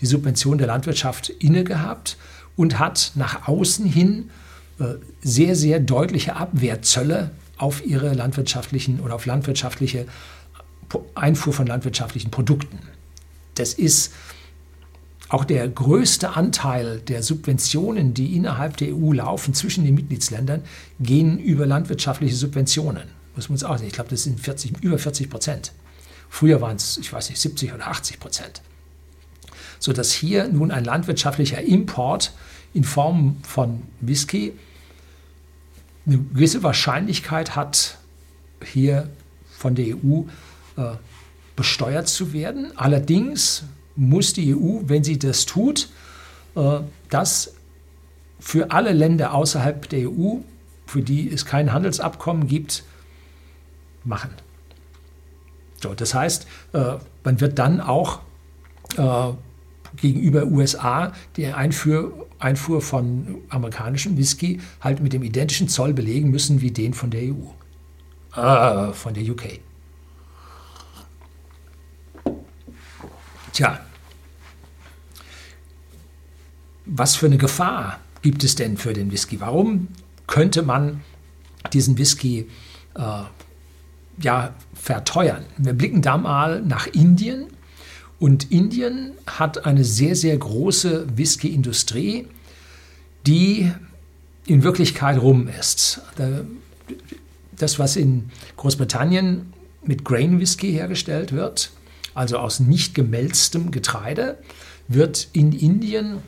die 0.00 0.06
Subvention 0.06 0.56
der 0.56 0.68
Landwirtschaft 0.68 1.28
inne 1.28 1.62
gehabt 1.62 2.16
und 2.56 2.78
hat 2.78 3.12
nach 3.14 3.48
außen 3.48 3.84
hin 3.84 4.30
äh, 4.78 4.94
sehr, 5.20 5.54
sehr 5.54 5.80
deutliche 5.80 6.36
Abwehrzölle 6.36 7.30
auf 7.58 7.84
ihre 7.84 8.14
landwirtschaftlichen 8.14 9.00
oder 9.00 9.14
auf 9.14 9.26
landwirtschaftliche 9.26 10.06
Einfuhr 11.14 11.52
von 11.52 11.66
landwirtschaftlichen 11.66 12.30
Produkten. 12.30 12.78
Das 13.54 13.74
ist 13.74 14.12
auch 15.28 15.44
der 15.44 15.68
größte 15.68 16.36
Anteil 16.36 17.00
der 17.00 17.22
Subventionen, 17.22 18.14
die 18.14 18.36
innerhalb 18.36 18.76
der 18.76 18.94
EU 18.94 19.12
laufen, 19.12 19.54
zwischen 19.54 19.84
den 19.84 19.94
Mitgliedsländern, 19.94 20.62
gehen 21.00 21.38
über 21.38 21.66
landwirtschaftliche 21.66 22.36
Subventionen. 22.36 23.08
Muss 23.34 23.48
man 23.48 23.54
uns 23.54 23.64
auch 23.64 23.76
sehen. 23.76 23.88
Ich 23.88 23.92
glaube, 23.92 24.10
das 24.10 24.22
sind 24.22 24.40
40, 24.40 24.82
über 24.82 24.98
40 24.98 25.28
Prozent. 25.28 25.72
Früher 26.28 26.60
waren 26.60 26.76
es, 26.76 26.98
ich 26.98 27.12
weiß 27.12 27.28
nicht, 27.30 27.40
70 27.40 27.74
oder 27.74 27.88
80 27.88 28.20
Prozent. 28.20 28.62
Sodass 29.78 30.12
hier 30.12 30.48
nun 30.48 30.70
ein 30.70 30.84
landwirtschaftlicher 30.84 31.60
Import 31.60 32.32
in 32.72 32.84
Form 32.84 33.36
von 33.42 33.82
Whisky 34.00 34.52
eine 36.06 36.18
gewisse 36.18 36.62
Wahrscheinlichkeit 36.62 37.56
hat, 37.56 37.98
hier 38.64 39.10
von 39.50 39.74
der 39.74 39.96
EU 39.96 40.22
äh, 40.76 40.96
besteuert 41.56 42.08
zu 42.08 42.32
werden. 42.32 42.72
Allerdings 42.76 43.64
muss 43.96 44.32
die 44.32 44.54
EU, 44.54 44.80
wenn 44.86 45.02
sie 45.02 45.18
das 45.18 45.46
tut, 45.46 45.88
äh, 46.54 46.80
das 47.10 47.54
für 48.38 48.70
alle 48.70 48.92
Länder 48.92 49.34
außerhalb 49.34 49.88
der 49.88 50.10
EU, 50.10 50.36
für 50.86 51.02
die 51.02 51.30
es 51.32 51.44
kein 51.46 51.72
Handelsabkommen 51.72 52.46
gibt, 52.46 52.84
machen. 54.04 54.30
So, 55.82 55.94
das 55.94 56.14
heißt, 56.14 56.46
äh, 56.72 56.94
man 57.24 57.40
wird 57.40 57.58
dann 57.58 57.80
auch 57.80 58.20
äh, 58.96 59.32
gegenüber 59.96 60.44
USA 60.44 61.12
die 61.36 61.46
Einfuhr, 61.46 62.26
Einfuhr 62.38 62.80
von 62.80 63.36
amerikanischem 63.48 64.16
Whisky 64.16 64.60
halt 64.80 65.00
mit 65.00 65.12
dem 65.12 65.22
identischen 65.22 65.68
Zoll 65.68 65.92
belegen 65.92 66.30
müssen 66.30 66.60
wie 66.60 66.70
den 66.70 66.94
von 66.94 67.10
der 67.10 67.22
EU, 67.22 68.40
äh, 68.40 68.92
von 68.92 69.14
der 69.14 69.24
UK. 69.24 69.60
Tja, 73.56 73.80
was 76.84 77.16
für 77.16 77.24
eine 77.24 77.38
Gefahr 77.38 78.00
gibt 78.20 78.44
es 78.44 78.54
denn 78.54 78.76
für 78.76 78.92
den 78.92 79.10
Whisky? 79.10 79.40
Warum 79.40 79.88
könnte 80.26 80.60
man 80.62 81.00
diesen 81.72 81.96
Whisky 81.96 82.50
äh, 82.96 83.22
ja, 84.20 84.54
verteuern? 84.74 85.46
Wir 85.56 85.72
blicken 85.72 86.02
da 86.02 86.18
mal 86.18 86.60
nach 86.60 86.86
Indien. 86.88 87.46
Und 88.18 88.52
Indien 88.52 89.12
hat 89.26 89.64
eine 89.64 89.84
sehr, 89.84 90.16
sehr 90.16 90.36
große 90.36 91.16
Whisky-Industrie, 91.16 92.26
die 93.26 93.72
in 94.44 94.64
Wirklichkeit 94.64 95.18
Rum 95.18 95.48
ist. 95.48 96.02
Das, 97.52 97.78
was 97.78 97.96
in 97.96 98.30
Großbritannien 98.58 99.50
mit 99.82 100.04
Grain 100.04 100.40
Whisky 100.40 100.72
hergestellt 100.72 101.32
wird, 101.32 101.70
also 102.16 102.38
aus 102.38 102.60
nicht 102.60 102.94
gemälztem 102.94 103.70
Getreide, 103.70 104.38
wird 104.88 105.28
in 105.32 105.52
Indien 105.52 106.18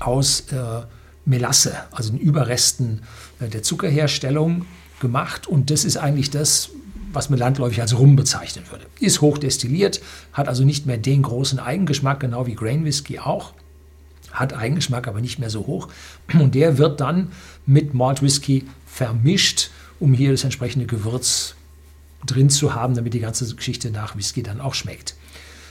aus 0.00 0.44
äh, 0.52 0.82
Melasse, 1.24 1.74
also 1.90 2.10
den 2.10 2.18
Überresten 2.18 3.02
äh, 3.40 3.48
der 3.48 3.62
Zuckerherstellung, 3.62 4.66
gemacht. 5.00 5.46
Und 5.46 5.70
das 5.70 5.84
ist 5.84 5.96
eigentlich 5.96 6.30
das, 6.30 6.70
was 7.12 7.30
man 7.30 7.38
landläufig 7.38 7.80
als 7.80 7.98
Rum 7.98 8.16
bezeichnen 8.16 8.64
würde. 8.70 8.86
Ist 9.00 9.20
hochdestilliert, 9.20 10.00
hat 10.32 10.48
also 10.48 10.64
nicht 10.64 10.86
mehr 10.86 10.98
den 10.98 11.22
großen 11.22 11.58
Eigengeschmack, 11.58 12.20
genau 12.20 12.46
wie 12.46 12.54
Grain 12.54 12.84
Whisky 12.84 13.18
auch. 13.18 13.52
Hat 14.32 14.52
Eigengeschmack, 14.52 15.08
aber 15.08 15.20
nicht 15.20 15.38
mehr 15.38 15.50
so 15.50 15.66
hoch. 15.66 15.88
Und 16.34 16.54
der 16.54 16.78
wird 16.78 17.00
dann 17.00 17.32
mit 17.64 17.94
Malt 17.94 18.22
Whisky 18.22 18.66
vermischt, 18.86 19.70
um 20.00 20.12
hier 20.12 20.32
das 20.32 20.44
entsprechende 20.44 20.86
Gewürz 20.86 21.54
drin 22.26 22.50
zu 22.50 22.74
haben, 22.74 22.94
damit 22.94 23.14
die 23.14 23.20
ganze 23.20 23.54
Geschichte 23.54 23.90
nach 23.90 24.16
Whisky 24.16 24.42
dann 24.42 24.60
auch 24.60 24.74
schmeckt. 24.74 25.14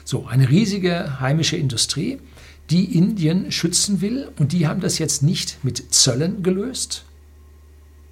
So, 0.07 0.25
eine 0.25 0.47
riesige 0.47 1.19
heimische 1.19 1.57
Industrie, 1.57 2.21
die 2.69 2.97
Indien 2.97 3.51
schützen 3.51 3.99
will 3.99 4.31
und 4.39 4.53
die 4.53 4.65
haben 4.65 4.79
das 4.79 4.99
jetzt 4.99 5.21
nicht 5.21 5.61
mit 5.65 5.93
Zöllen 5.93 6.43
gelöst, 6.43 7.03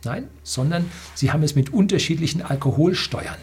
nein, 0.04 0.28
sondern 0.44 0.92
sie 1.14 1.32
haben 1.32 1.42
es 1.42 1.56
mit 1.56 1.72
unterschiedlichen 1.72 2.42
Alkoholsteuern 2.42 3.38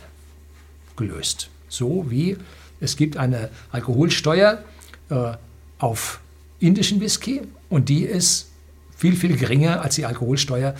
gelöst. 0.97 1.49
So 1.71 2.11
wie 2.11 2.37
es 2.79 2.99
gibt 2.99 3.17
eine 3.17 3.49
Alkoholsteuer 3.71 4.63
äh, 5.09 5.33
auf 5.79 6.21
indischen 6.61 7.01
Whisky 7.01 7.41
und 7.71 7.89
die 7.89 8.03
ist 8.03 8.51
viel, 8.95 9.17
viel 9.17 9.39
geringer 9.39 9.81
als 9.81 9.95
die 9.95 10.05
Alkoholsteuer 10.05 10.75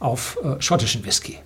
auf 0.00 0.38
äh, 0.42 0.62
schottischen 0.62 1.04
Whisky 1.04 1.36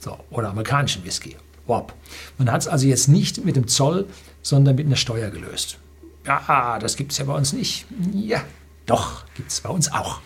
so, 0.00 0.18
oder 0.30 0.48
amerikanischen 0.48 1.04
Whisky. 1.04 1.36
Wop. 1.66 1.94
Man 2.36 2.50
hat 2.50 2.62
es 2.62 2.68
also 2.68 2.88
jetzt 2.88 3.08
nicht 3.08 3.44
mit 3.44 3.54
dem 3.54 3.68
Zoll 3.68 4.08
sondern 4.44 4.76
mit 4.76 4.86
einer 4.86 4.94
Steuer 4.94 5.30
gelöst. 5.30 5.78
Ja, 6.24 6.78
das 6.78 6.94
gibt 6.96 7.10
es 7.10 7.18
ja 7.18 7.24
bei 7.24 7.34
uns 7.34 7.52
nicht. 7.52 7.86
Ja, 8.12 8.44
doch, 8.86 9.24
gibt 9.34 9.50
es 9.50 9.60
bei 9.60 9.70
uns 9.70 9.90
auch. 9.90 10.20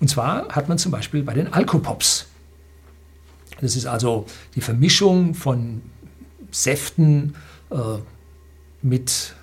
Und 0.00 0.08
zwar 0.08 0.48
hat 0.48 0.68
man 0.68 0.78
zum 0.78 0.90
Beispiel 0.90 1.22
bei 1.22 1.34
den 1.34 1.52
Alkopops. 1.52 2.26
Das 3.60 3.76
ist 3.76 3.86
also 3.86 4.26
die 4.56 4.60
Vermischung 4.60 5.34
von 5.34 5.82
Säften 6.50 7.36
äh, 7.70 7.76
mit 8.82 9.34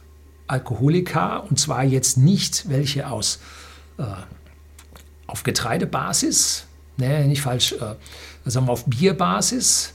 Alkoholika 0.48 1.38
und 1.38 1.60
zwar 1.60 1.84
jetzt 1.84 2.18
nicht 2.18 2.68
welche 2.68 3.10
aus 3.10 3.40
äh, 3.98 4.04
auf 5.28 5.44
Getreidebasis, 5.44 6.66
ne, 6.98 7.26
nicht 7.28 7.42
falsch, 7.42 7.74
äh, 7.74 7.96
sagen 8.46 8.66
wir 8.66 8.74
auf 8.74 8.86
Bierbasis. 8.86 9.94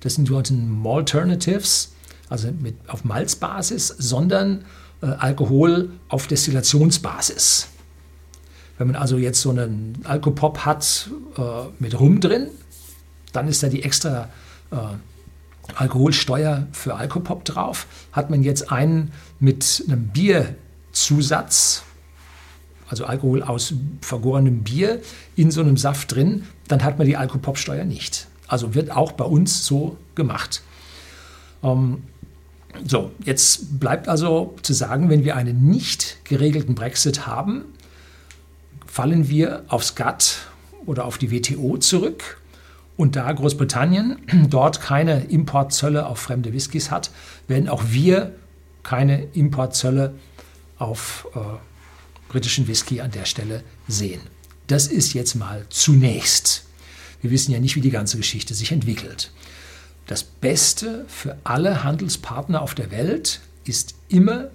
Das 0.00 0.14
sind 0.14 0.28
die 0.28 0.32
sogenannten 0.32 0.82
Malternatives 0.82 1.93
also 2.34 2.50
mit, 2.50 2.74
auf 2.88 3.04
Malzbasis, 3.04 3.86
sondern 3.86 4.64
äh, 5.02 5.06
Alkohol 5.06 5.90
auf 6.08 6.26
Destillationsbasis. 6.26 7.68
Wenn 8.76 8.88
man 8.88 8.96
also 8.96 9.18
jetzt 9.18 9.40
so 9.40 9.50
einen 9.50 10.00
Alkopop 10.02 10.58
hat 10.66 11.08
äh, 11.38 11.42
mit 11.78 11.98
Rum 11.98 12.20
drin, 12.20 12.48
dann 13.32 13.46
ist 13.46 13.62
da 13.62 13.68
die 13.68 13.84
extra 13.84 14.30
äh, 14.72 14.76
Alkoholsteuer 15.76 16.66
für 16.72 16.96
Alkopop 16.96 17.44
drauf. 17.44 17.86
Hat 18.10 18.30
man 18.30 18.42
jetzt 18.42 18.72
einen 18.72 19.12
mit 19.38 19.84
einem 19.86 20.08
Bierzusatz, 20.08 21.84
also 22.88 23.04
Alkohol 23.04 23.44
aus 23.44 23.74
vergorenem 24.00 24.64
Bier 24.64 25.00
in 25.36 25.52
so 25.52 25.60
einem 25.60 25.76
Saft 25.76 26.16
drin, 26.16 26.46
dann 26.66 26.82
hat 26.82 26.98
man 26.98 27.06
die 27.06 27.16
Alkopop-Steuer 27.16 27.84
nicht. 27.84 28.26
Also 28.48 28.74
wird 28.74 28.90
auch 28.90 29.12
bei 29.12 29.24
uns 29.24 29.64
so 29.64 29.96
gemacht. 30.16 30.62
Ähm, 31.62 32.02
so, 32.86 33.12
jetzt 33.24 33.78
bleibt 33.78 34.08
also 34.08 34.56
zu 34.62 34.72
sagen, 34.72 35.08
wenn 35.10 35.24
wir 35.24 35.36
einen 35.36 35.68
nicht 35.68 36.18
geregelten 36.24 36.74
Brexit 36.74 37.26
haben, 37.26 37.64
fallen 38.86 39.28
wir 39.28 39.64
aufs 39.68 39.94
GATT 39.94 40.46
oder 40.86 41.04
auf 41.04 41.18
die 41.18 41.30
WTO 41.30 41.78
zurück. 41.78 42.40
Und 42.96 43.16
da 43.16 43.32
Großbritannien 43.32 44.18
dort 44.50 44.80
keine 44.80 45.24
Importzölle 45.24 46.06
auf 46.06 46.18
fremde 46.18 46.52
Whiskys 46.52 46.90
hat, 46.90 47.10
werden 47.48 47.68
auch 47.68 47.82
wir 47.88 48.34
keine 48.82 49.24
Importzölle 49.32 50.14
auf 50.78 51.26
äh, 51.34 51.38
britischen 52.28 52.68
Whisky 52.68 53.00
an 53.00 53.10
der 53.10 53.24
Stelle 53.24 53.62
sehen. 53.88 54.20
Das 54.66 54.86
ist 54.86 55.12
jetzt 55.12 55.34
mal 55.34 55.66
zunächst. 55.70 56.66
Wir 57.20 57.30
wissen 57.30 57.52
ja 57.52 57.60
nicht, 57.60 57.76
wie 57.76 57.80
die 57.80 57.90
ganze 57.90 58.16
Geschichte 58.16 58.54
sich 58.54 58.72
entwickelt. 58.72 59.32
Das 60.06 60.22
Beste 60.22 61.06
für 61.08 61.36
alle 61.44 61.82
Handelspartner 61.82 62.60
auf 62.60 62.74
der 62.74 62.90
Welt 62.90 63.40
ist 63.64 63.94
immer 64.08 64.48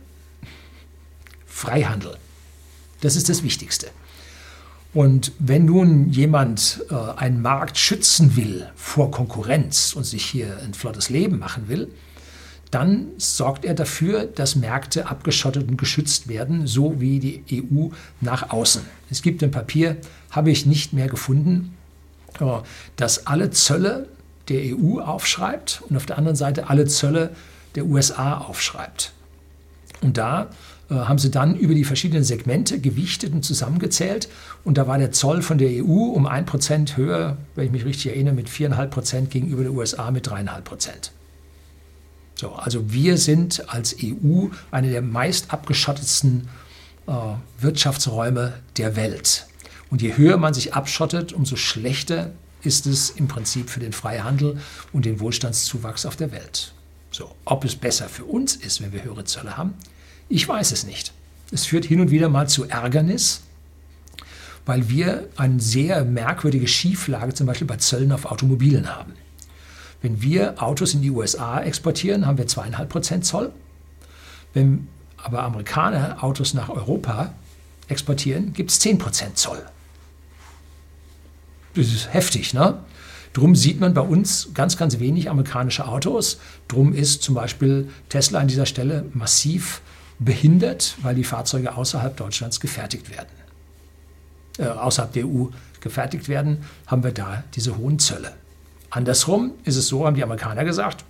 Freihandel. 1.47 2.17
Das 3.01 3.15
ist 3.15 3.29
das 3.29 3.43
Wichtigste. 3.43 3.87
Und 4.93 5.31
wenn 5.39 5.65
nun 5.65 6.09
jemand 6.09 6.83
äh, 6.89 6.95
einen 6.95 7.41
Markt 7.41 7.77
schützen 7.77 8.35
will 8.35 8.69
vor 8.75 9.11
Konkurrenz 9.11 9.93
und 9.93 10.03
sich 10.03 10.25
hier 10.25 10.57
ein 10.63 10.73
flottes 10.73 11.09
Leben 11.09 11.39
machen 11.39 11.67
will, 11.67 11.89
dann 12.71 13.07
sorgt 13.17 13.65
er 13.65 13.73
dafür, 13.73 14.25
dass 14.25 14.55
Märkte 14.55 15.07
abgeschottet 15.07 15.67
und 15.67 15.77
geschützt 15.77 16.27
werden, 16.27 16.67
so 16.67 17.01
wie 17.01 17.19
die 17.19 17.43
EU 17.51 17.89
nach 18.21 18.51
außen. 18.51 18.83
Es 19.09 19.21
gibt 19.21 19.43
ein 19.43 19.51
Papier, 19.51 19.97
habe 20.29 20.51
ich 20.51 20.65
nicht 20.65 20.93
mehr 20.93 21.07
gefunden, 21.07 21.75
äh, 22.39 22.45
dass 22.95 23.27
alle 23.27 23.51
Zölle 23.51 24.07
der 24.49 24.61
EU 24.75 24.99
aufschreibt 24.99 25.83
und 25.87 25.95
auf 25.95 26.05
der 26.05 26.17
anderen 26.17 26.35
Seite 26.35 26.69
alle 26.69 26.85
Zölle 26.85 27.31
der 27.75 27.85
USA 27.85 28.37
aufschreibt. 28.37 29.13
Und 30.01 30.17
da 30.17 30.49
äh, 30.89 30.95
haben 30.95 31.19
sie 31.19 31.31
dann 31.31 31.55
über 31.55 31.75
die 31.75 31.83
verschiedenen 31.83 32.23
Segmente 32.23 32.79
gewichtet 32.79 33.33
und 33.33 33.43
zusammengezählt. 33.43 34.29
Und 34.63 34.77
da 34.77 34.87
war 34.87 34.97
der 34.97 35.11
Zoll 35.11 35.41
von 35.41 35.57
der 35.57 35.69
EU 35.69 36.13
um 36.13 36.27
1% 36.27 36.97
höher, 36.97 37.37
wenn 37.55 37.65
ich 37.65 37.71
mich 37.71 37.85
richtig 37.85 38.13
erinnere, 38.13 38.33
mit 38.33 38.49
4,5% 38.49 39.27
gegenüber 39.27 39.63
der 39.63 39.73
USA 39.73 40.11
mit 40.11 40.27
3,5%. 40.27 41.11
So, 42.35 42.53
also 42.53 42.91
wir 42.91 43.17
sind 43.17 43.69
als 43.69 43.97
EU 44.01 44.47
eine 44.71 44.89
der 44.89 45.01
meist 45.01 45.53
abgeschottetsten 45.53 46.47
äh, 47.07 47.11
Wirtschaftsräume 47.59 48.53
der 48.77 48.95
Welt. 48.95 49.45
Und 49.89 50.01
je 50.01 50.15
höher 50.15 50.37
man 50.37 50.53
sich 50.53 50.73
abschottet, 50.73 51.33
umso 51.33 51.55
schlechter 51.55 52.31
ist 52.63 52.85
es 52.87 53.11
im 53.11 53.27
Prinzip 53.27 53.69
für 53.69 53.79
den 53.79 53.93
Freihandel 53.93 54.59
und 54.93 55.05
den 55.05 55.19
Wohlstandszuwachs 55.19 56.05
auf 56.05 56.15
der 56.15 56.31
Welt. 56.31 56.73
So, 57.11 57.33
ob 57.45 57.65
es 57.65 57.75
besser 57.75 58.09
für 58.09 58.25
uns 58.25 58.55
ist, 58.55 58.81
wenn 58.81 58.91
wir 58.91 59.03
höhere 59.03 59.23
Zölle 59.23 59.57
haben, 59.57 59.73
ich 60.27 60.47
weiß 60.47 60.71
es 60.71 60.85
nicht. 60.85 61.13
Es 61.51 61.65
führt 61.65 61.85
hin 61.85 62.01
und 62.01 62.11
wieder 62.11 62.29
mal 62.29 62.47
zu 62.47 62.65
Ärgernis, 62.65 63.41
weil 64.65 64.89
wir 64.89 65.27
eine 65.35 65.59
sehr 65.59 66.05
merkwürdige 66.05 66.67
Schieflage 66.67 67.33
zum 67.33 67.47
Beispiel 67.47 67.65
bei 67.65 67.77
Zöllen 67.77 68.11
auf 68.11 68.25
Automobilen 68.25 68.95
haben. 68.95 69.13
Wenn 70.01 70.21
wir 70.21 70.61
Autos 70.61 70.93
in 70.93 71.01
die 71.01 71.09
USA 71.09 71.61
exportieren, 71.61 72.27
haben 72.27 72.37
wir 72.37 72.47
zweieinhalb 72.47 72.89
Prozent 72.89 73.25
Zoll. 73.25 73.51
Wenn 74.53 74.87
aber 75.17 75.43
Amerikaner 75.43 76.23
Autos 76.23 76.53
nach 76.53 76.69
Europa 76.69 77.33
exportieren, 77.87 78.53
gibt 78.53 78.71
es 78.71 78.79
10 78.79 78.99
Prozent 78.99 79.37
Zoll 79.37 79.65
das 81.79 81.93
ist 81.93 82.13
heftig, 82.13 82.53
ne? 82.53 82.79
Drum 83.33 83.55
sieht 83.55 83.79
man 83.79 83.93
bei 83.93 84.01
uns 84.01 84.49
ganz, 84.53 84.75
ganz 84.75 84.99
wenig 84.99 85.29
amerikanische 85.29 85.87
Autos. 85.87 86.39
Drum 86.67 86.93
ist 86.93 87.21
zum 87.21 87.35
Beispiel 87.35 87.89
Tesla 88.09 88.39
an 88.39 88.47
dieser 88.47 88.65
Stelle 88.65 89.05
massiv 89.13 89.81
behindert, 90.17 90.95
weil 91.03 91.15
die 91.15 91.23
Fahrzeuge 91.23 91.75
außerhalb 91.75 92.17
Deutschlands 92.17 92.59
gefertigt 92.59 93.09
werden. 93.11 93.29
Äh, 94.57 94.67
außerhalb 94.67 95.13
der 95.13 95.25
EU 95.25 95.45
gefertigt 95.79 96.27
werden, 96.27 96.65
haben 96.87 97.03
wir 97.03 97.11
da 97.11 97.43
diese 97.55 97.77
hohen 97.77 97.99
Zölle. 97.99 98.33
Andersrum 98.89 99.51
ist 99.63 99.75
es 99.75 99.87
so, 99.87 100.05
haben 100.05 100.15
die 100.15 100.23
Amerikaner 100.23 100.65
gesagt, 100.65 101.05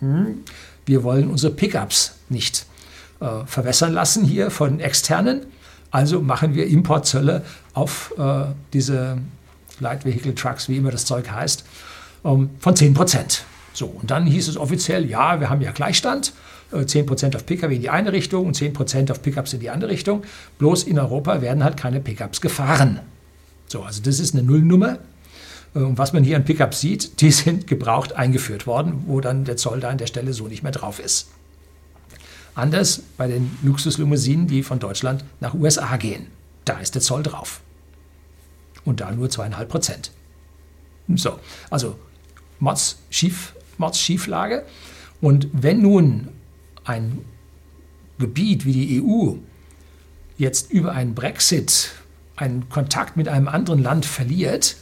hm, 0.00 0.42
wir 0.84 1.04
wollen 1.04 1.30
unsere 1.30 1.52
Pickups 1.52 2.16
nicht 2.28 2.66
äh, 3.20 3.46
verwässern 3.46 3.92
lassen 3.92 4.24
hier 4.24 4.50
von 4.50 4.80
externen, 4.80 5.46
also 5.90 6.20
machen 6.20 6.54
wir 6.54 6.66
Importzölle 6.66 7.44
auf 7.74 8.12
äh, 8.18 8.46
diese 8.72 9.18
Light 9.82 10.04
Vehicle 10.04 10.34
Trucks, 10.34 10.68
wie 10.68 10.78
immer 10.78 10.90
das 10.90 11.04
Zeug 11.04 11.30
heißt, 11.30 11.64
ähm, 12.24 12.50
von 12.58 12.74
10 12.74 12.94
Prozent. 12.94 13.44
So, 13.74 13.86
und 13.86 14.10
dann 14.10 14.26
hieß 14.26 14.48
es 14.48 14.56
offiziell, 14.56 15.08
ja, 15.08 15.40
wir 15.40 15.50
haben 15.50 15.60
ja 15.60 15.72
Gleichstand, 15.72 16.32
10 16.86 17.02
äh, 17.02 17.06
Prozent 17.06 17.36
auf 17.36 17.46
Pkw 17.46 17.74
in 17.74 17.82
die 17.82 17.90
eine 17.90 18.12
Richtung 18.12 18.46
und 18.46 18.54
10 18.54 18.72
Prozent 18.72 19.10
auf 19.10 19.22
Pickups 19.22 19.52
in 19.52 19.60
die 19.60 19.70
andere 19.70 19.90
Richtung. 19.90 20.22
Bloß 20.58 20.84
in 20.84 20.98
Europa 20.98 21.42
werden 21.42 21.62
halt 21.62 21.76
keine 21.76 22.00
Pickups 22.00 22.40
gefahren. 22.40 23.00
So, 23.66 23.82
also 23.82 24.02
das 24.02 24.20
ist 24.20 24.34
eine 24.34 24.42
Nullnummer. 24.42 24.98
Äh, 25.74 25.80
und 25.80 25.98
was 25.98 26.12
man 26.12 26.24
hier 26.24 26.36
an 26.36 26.44
Pickups 26.44 26.80
sieht, 26.80 27.20
die 27.20 27.30
sind 27.32 27.66
gebraucht 27.66 28.14
eingeführt 28.14 28.66
worden, 28.66 29.04
wo 29.06 29.20
dann 29.20 29.44
der 29.44 29.56
Zoll 29.56 29.80
da 29.80 29.90
an 29.90 29.98
der 29.98 30.06
Stelle 30.06 30.32
so 30.32 30.48
nicht 30.48 30.62
mehr 30.62 30.72
drauf 30.72 30.98
ist. 30.98 31.28
Anders 32.54 33.02
bei 33.16 33.28
den 33.28 33.56
Luxuslimousinen, 33.62 34.46
die 34.46 34.62
von 34.62 34.78
Deutschland 34.78 35.24
nach 35.40 35.54
USA 35.54 35.96
gehen. 35.96 36.26
Da 36.64 36.78
ist 36.78 36.94
der 36.94 37.02
Zoll 37.02 37.22
drauf. 37.22 37.60
Und 38.84 39.00
da 39.00 39.10
nur 39.10 39.30
zweieinhalb 39.30 39.68
Prozent. 39.68 40.12
So, 41.14 41.38
also 41.70 41.98
Mordsschief, 42.58 43.54
Mordsschieflage. 43.78 44.64
Und 45.20 45.48
wenn 45.52 45.82
nun 45.82 46.28
ein 46.84 47.18
Gebiet 48.18 48.64
wie 48.64 48.72
die 48.72 49.02
EU 49.02 49.34
jetzt 50.38 50.70
über 50.70 50.92
einen 50.92 51.14
Brexit 51.14 51.92
einen 52.36 52.68
Kontakt 52.68 53.16
mit 53.16 53.28
einem 53.28 53.48
anderen 53.48 53.82
Land 53.82 54.06
verliert, 54.06 54.76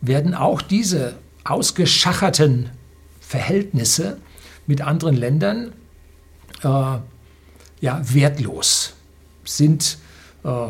werden 0.00 0.34
auch 0.34 0.62
diese 0.62 1.18
ausgeschacherten 1.44 2.70
Verhältnisse 3.20 4.18
mit 4.66 4.80
anderen 4.80 5.16
Ländern 5.16 5.72
äh, 6.62 6.98
ja, 7.80 8.00
wertlos. 8.02 8.94
Sind, 9.44 9.98
äh, 10.44 10.68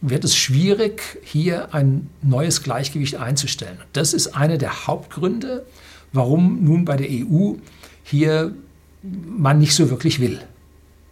wird 0.00 0.24
es 0.24 0.36
schwierig, 0.36 1.18
hier 1.22 1.74
ein 1.74 2.08
neues 2.22 2.62
Gleichgewicht 2.62 3.16
einzustellen. 3.16 3.78
Das 3.92 4.12
ist 4.12 4.28
einer 4.28 4.58
der 4.58 4.86
Hauptgründe, 4.86 5.66
warum 6.12 6.64
nun 6.64 6.84
bei 6.84 6.96
der 6.96 7.08
EU 7.10 7.54
hier 8.02 8.54
man 9.02 9.58
nicht 9.58 9.74
so 9.74 9.90
wirklich 9.90 10.20
will. 10.20 10.40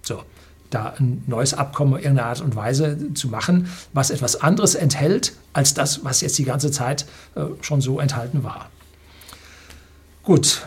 So, 0.02 0.22
da 0.70 0.94
ein 0.98 1.22
neues 1.26 1.54
Abkommen 1.54 1.94
in 1.94 2.04
irgendeiner 2.04 2.28
Art 2.28 2.40
und 2.40 2.56
Weise 2.56 3.14
zu 3.14 3.28
machen, 3.28 3.68
was 3.92 4.10
etwas 4.10 4.40
anderes 4.40 4.74
enthält 4.74 5.34
als 5.52 5.74
das, 5.74 6.04
was 6.04 6.20
jetzt 6.20 6.38
die 6.38 6.44
ganze 6.44 6.70
Zeit 6.70 7.06
äh, 7.34 7.42
schon 7.60 7.80
so 7.80 8.00
enthalten 8.00 8.44
war. 8.44 8.70
Gut, 10.22 10.66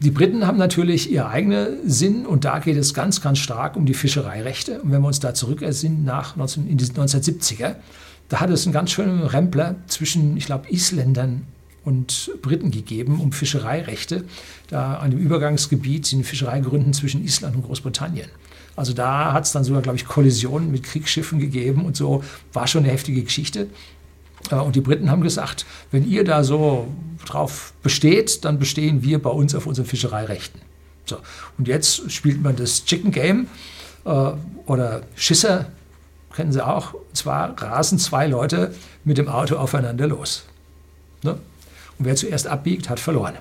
die 0.00 0.10
Briten 0.10 0.46
haben 0.46 0.58
natürlich 0.58 1.10
ihre 1.10 1.28
eigene 1.28 1.78
Sinn 1.86 2.26
und 2.26 2.44
da 2.44 2.58
geht 2.58 2.76
es 2.76 2.92
ganz, 2.92 3.22
ganz 3.22 3.38
stark 3.38 3.76
um 3.76 3.86
die 3.86 3.94
Fischereirechte. 3.94 4.82
Und 4.82 4.92
wenn 4.92 5.00
wir 5.00 5.08
uns 5.08 5.20
da 5.20 5.32
zurückersinnen 5.32 6.04
nach 6.04 6.36
19, 6.36 6.68
in 6.68 6.76
die 6.76 6.84
1970er, 6.84 7.76
da 8.28 8.40
hat 8.40 8.50
es 8.50 8.66
einen 8.66 8.74
ganz 8.74 8.90
schönen 8.90 9.22
Rempler 9.22 9.76
zwischen, 9.86 10.36
ich 10.36 10.46
glaube, 10.46 10.70
Isländern 10.70 11.46
und 11.84 12.32
Briten 12.42 12.72
gegeben 12.72 13.20
um 13.20 13.32
Fischereirechte, 13.32 14.24
da 14.68 14.94
an 14.94 15.12
dem 15.12 15.20
Übergangsgebiet 15.20 16.12
in 16.12 16.24
Fischereigründen 16.24 16.92
zwischen 16.92 17.24
Island 17.24 17.56
und 17.56 17.62
Großbritannien. 17.62 18.28
Also 18.74 18.92
da 18.92 19.32
hat 19.32 19.44
es 19.44 19.52
dann 19.52 19.64
sogar, 19.64 19.80
glaube 19.80 19.96
ich, 19.96 20.04
Kollisionen 20.04 20.70
mit 20.70 20.82
Kriegsschiffen 20.82 21.38
gegeben 21.38 21.86
und 21.86 21.96
so, 21.96 22.22
war 22.52 22.66
schon 22.66 22.84
eine 22.84 22.92
heftige 22.92 23.22
Geschichte. 23.22 23.68
Äh, 24.50 24.56
und 24.56 24.76
die 24.76 24.80
Briten 24.80 25.10
haben 25.10 25.22
gesagt, 25.22 25.66
wenn 25.90 26.08
ihr 26.08 26.24
da 26.24 26.44
so 26.44 26.88
drauf 27.24 27.72
besteht, 27.82 28.44
dann 28.44 28.58
bestehen 28.58 29.02
wir 29.02 29.20
bei 29.20 29.30
uns 29.30 29.54
auf 29.54 29.66
unseren 29.66 29.86
Fischereirechten. 29.86 30.60
So. 31.06 31.18
Und 31.58 31.68
jetzt 31.68 32.10
spielt 32.10 32.42
man 32.42 32.56
das 32.56 32.84
Chicken 32.84 33.10
Game 33.10 33.48
äh, 34.04 34.32
oder 34.66 35.02
Schisser, 35.14 35.66
kennen 36.34 36.52
Sie 36.52 36.64
auch. 36.64 36.94
Und 36.94 37.16
zwar 37.16 37.60
rasen 37.60 37.98
zwei 37.98 38.26
Leute 38.26 38.74
mit 39.04 39.18
dem 39.18 39.28
Auto 39.28 39.56
aufeinander 39.56 40.06
los. 40.06 40.44
Ne? 41.22 41.32
Und 41.98 42.04
wer 42.04 42.16
zuerst 42.16 42.46
abbiegt, 42.46 42.90
hat 42.90 43.00
verloren. 43.00 43.36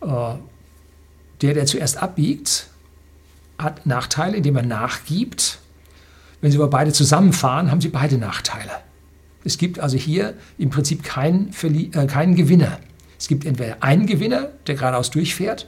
Äh, 0.00 0.34
der, 1.42 1.54
der 1.54 1.66
zuerst 1.66 1.96
abbiegt, 1.96 2.68
hat 3.58 3.86
Nachteile, 3.86 4.36
indem 4.36 4.56
er 4.56 4.62
nachgibt. 4.62 5.58
Wenn 6.40 6.50
Sie 6.50 6.58
aber 6.58 6.68
beide 6.68 6.92
zusammenfahren, 6.92 7.70
haben 7.70 7.80
Sie 7.80 7.88
beide 7.88 8.16
Nachteile. 8.16 8.70
Es 9.44 9.58
gibt 9.58 9.78
also 9.78 9.96
hier 9.96 10.34
im 10.58 10.70
Prinzip 10.70 11.02
keinen, 11.02 11.50
äh, 11.62 12.06
keinen 12.06 12.34
Gewinner. 12.34 12.78
Es 13.18 13.28
gibt 13.28 13.44
entweder 13.44 13.82
einen 13.82 14.06
Gewinner, 14.06 14.48
der 14.66 14.74
geradeaus 14.74 15.10
durchfährt, 15.10 15.66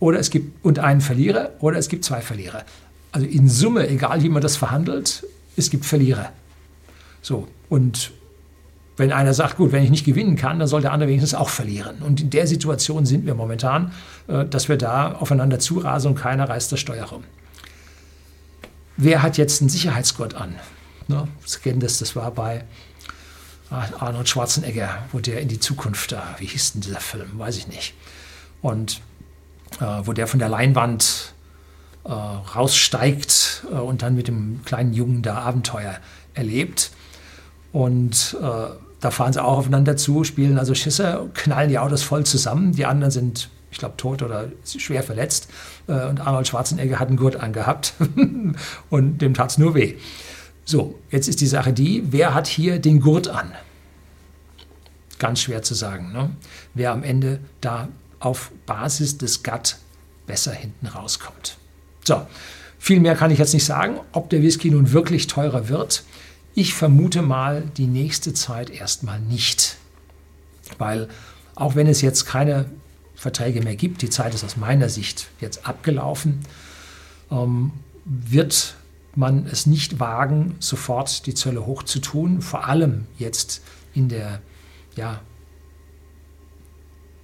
oder 0.00 0.18
es 0.18 0.30
gibt 0.30 0.64
und 0.64 0.78
einen 0.78 1.00
Verlierer, 1.00 1.52
oder 1.60 1.78
es 1.78 1.88
gibt 1.88 2.04
zwei 2.04 2.20
Verlierer. 2.20 2.64
Also 3.12 3.26
in 3.26 3.48
Summe, 3.48 3.88
egal 3.88 4.22
wie 4.22 4.28
man 4.28 4.42
das 4.42 4.56
verhandelt, 4.56 5.24
es 5.56 5.70
gibt 5.70 5.84
Verlierer. 5.84 6.32
So, 7.20 7.48
und 7.68 8.12
wenn 8.96 9.12
einer 9.12 9.32
sagt, 9.32 9.56
gut, 9.56 9.72
wenn 9.72 9.84
ich 9.84 9.90
nicht 9.90 10.04
gewinnen 10.04 10.36
kann, 10.36 10.58
dann 10.58 10.68
soll 10.68 10.82
der 10.82 10.92
andere 10.92 11.08
wenigstens 11.08 11.34
auch 11.34 11.48
verlieren. 11.48 11.98
Und 12.00 12.20
in 12.20 12.30
der 12.30 12.46
Situation 12.46 13.06
sind 13.06 13.26
wir 13.26 13.34
momentan, 13.34 13.92
äh, 14.26 14.44
dass 14.44 14.68
wir 14.68 14.76
da 14.76 15.12
aufeinander 15.12 15.58
zurasen 15.58 16.12
und 16.12 16.16
keiner 16.16 16.48
reißt 16.48 16.70
das 16.72 16.80
Steuer 16.80 17.04
rum. 17.04 17.24
Wer 18.96 19.22
hat 19.22 19.38
jetzt 19.38 19.60
einen 19.60 19.68
Sicherheitsgurt 19.68 20.34
an? 20.34 20.56
Ne, 21.08 21.26
Sie 21.44 21.58
kennen 21.60 21.80
das, 21.80 21.98
das 21.98 22.14
war 22.14 22.30
bei 22.30 22.64
Arnold 23.70 24.28
Schwarzenegger, 24.28 25.06
wo 25.12 25.18
der 25.18 25.40
in 25.40 25.48
die 25.48 25.60
Zukunft 25.60 26.12
da, 26.12 26.36
wie 26.38 26.46
hieß 26.46 26.72
denn 26.72 26.80
dieser 26.82 27.00
Film, 27.00 27.38
weiß 27.38 27.56
ich 27.58 27.68
nicht. 27.68 27.94
Und 28.62 29.00
äh, 29.80 29.84
wo 30.04 30.12
der 30.12 30.26
von 30.26 30.38
der 30.38 30.48
Leinwand 30.48 31.34
äh, 32.04 32.10
raussteigt 32.10 33.66
äh, 33.70 33.74
und 33.74 34.02
dann 34.02 34.14
mit 34.14 34.28
dem 34.28 34.62
kleinen 34.64 34.92
Jungen 34.94 35.22
da 35.22 35.38
Abenteuer 35.38 35.98
erlebt. 36.34 36.90
Und 37.72 38.36
äh, 38.40 38.70
da 39.00 39.10
fahren 39.10 39.32
sie 39.32 39.42
auch 39.42 39.58
aufeinander 39.58 39.96
zu, 39.96 40.24
spielen 40.24 40.58
also 40.58 40.74
Schisse, 40.74 41.28
knallen 41.34 41.68
die 41.68 41.78
Autos 41.78 42.02
voll 42.02 42.24
zusammen. 42.24 42.72
Die 42.72 42.86
anderen 42.86 43.10
sind, 43.10 43.50
ich 43.70 43.78
glaube, 43.78 43.96
tot 43.96 44.22
oder 44.22 44.48
schwer 44.64 45.02
verletzt. 45.02 45.48
Äh, 45.86 46.06
und 46.06 46.20
Arnold 46.20 46.48
Schwarzenegger 46.48 46.98
hat 46.98 47.08
einen 47.08 47.18
Gurt 47.18 47.36
angehabt 47.36 47.92
und 48.90 49.18
dem 49.18 49.34
tat 49.34 49.50
es 49.50 49.58
nur 49.58 49.74
weh. 49.74 49.96
So, 50.70 50.98
jetzt 51.10 51.28
ist 51.28 51.40
die 51.40 51.46
Sache 51.46 51.72
die, 51.72 52.02
wer 52.10 52.34
hat 52.34 52.46
hier 52.46 52.78
den 52.78 53.00
Gurt 53.00 53.26
an? 53.26 53.54
Ganz 55.18 55.40
schwer 55.40 55.62
zu 55.62 55.72
sagen. 55.72 56.12
Ne? 56.12 56.28
Wer 56.74 56.92
am 56.92 57.02
Ende 57.02 57.40
da 57.62 57.88
auf 58.20 58.52
Basis 58.66 59.16
des 59.16 59.42
GATT 59.42 59.78
besser 60.26 60.52
hinten 60.52 60.86
rauskommt. 60.88 61.56
So, 62.04 62.26
viel 62.78 63.00
mehr 63.00 63.16
kann 63.16 63.30
ich 63.30 63.38
jetzt 63.38 63.54
nicht 63.54 63.64
sagen. 63.64 63.98
Ob 64.12 64.28
der 64.28 64.42
Whisky 64.42 64.70
nun 64.70 64.92
wirklich 64.92 65.26
teurer 65.26 65.70
wird, 65.70 66.04
ich 66.54 66.74
vermute 66.74 67.22
mal 67.22 67.62
die 67.78 67.86
nächste 67.86 68.34
Zeit 68.34 68.68
erstmal 68.68 69.20
nicht. 69.20 69.78
Weil 70.76 71.08
auch 71.54 71.76
wenn 71.76 71.86
es 71.86 72.02
jetzt 72.02 72.26
keine 72.26 72.66
Verträge 73.14 73.62
mehr 73.62 73.76
gibt, 73.76 74.02
die 74.02 74.10
Zeit 74.10 74.34
ist 74.34 74.44
aus 74.44 74.58
meiner 74.58 74.90
Sicht 74.90 75.28
jetzt 75.40 75.66
abgelaufen, 75.66 76.40
ähm, 77.30 77.72
wird 78.04 78.74
man 79.18 79.46
es 79.46 79.66
nicht 79.66 79.98
wagen, 79.98 80.54
sofort 80.60 81.26
die 81.26 81.34
Zölle 81.34 81.66
hochzutun, 81.66 82.40
vor 82.40 82.68
allem 82.68 83.06
jetzt 83.18 83.62
in 83.92 84.08
der 84.08 84.40
ja, 84.94 85.20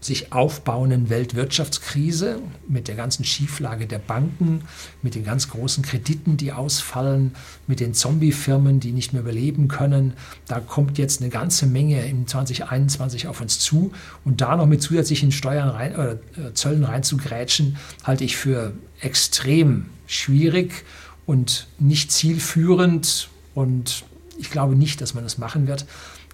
sich 0.01 0.33
aufbauenden 0.33 1.09
Weltwirtschaftskrise 1.09 2.41
mit 2.69 2.89
der 2.89 2.97
ganzen 2.97 3.25
Schieflage 3.25 3.87
der 3.87 4.01
Banken, 4.01 4.63
mit 5.03 5.15
den 5.15 5.25
ganz 5.25 5.49
großen 5.49 5.85
Krediten, 5.85 6.37
die 6.37 6.53
ausfallen, 6.53 7.37
mit 7.69 7.79
den 7.79 7.95
Zombie-Firmen, 7.95 8.81
die 8.81 8.91
nicht 8.91 9.13
mehr 9.13 9.23
überleben 9.23 9.69
können. 9.69 10.15
Da 10.49 10.59
kommt 10.59 10.99
jetzt 10.99 11.21
eine 11.21 11.31
ganze 11.31 11.67
Menge 11.67 12.05
im 12.07 12.27
2021 12.27 13.29
auf 13.29 13.41
uns 13.41 13.61
zu. 13.61 13.93
Und 14.25 14.41
da 14.41 14.57
noch 14.57 14.67
mit 14.67 14.83
zusätzlichen 14.83 15.31
Steuern 15.31 15.69
rein, 15.69 15.95
oder 15.95 16.15
äh, 16.15 16.53
Zöllen 16.55 16.83
reinzugrätschen, 16.83 17.79
halte 18.03 18.25
ich 18.25 18.37
für 18.37 18.73
extrem 19.01 19.87
schwierig 20.07 20.85
und 21.27 21.67
nicht 21.79 22.13
zielführend. 22.13 23.29
Und 23.55 24.05
ich 24.39 24.51
glaube 24.51 24.77
nicht, 24.77 25.01
dass 25.01 25.15
man 25.15 25.25
das 25.25 25.39
machen 25.39 25.67
wird. 25.67 25.87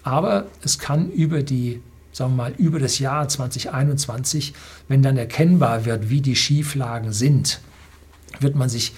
Aber 0.03 0.46
es 0.62 0.79
kann 0.79 1.11
über 1.11 1.42
die 1.42 1.81
sagen 2.12 2.33
wir 2.33 2.44
mal, 2.44 2.55
über 2.59 2.79
das 2.79 2.98
Jahr 2.98 3.29
2021, 3.29 4.55
wenn 4.88 5.03
dann 5.03 5.16
erkennbar 5.16 5.85
wird, 5.85 6.11
wie 6.11 6.20
die 6.20 6.37
Schieflagen 6.37 7.12
sind, 7.12 7.61
wird 8.40 8.57
man 8.57 8.68
sich, 8.68 8.92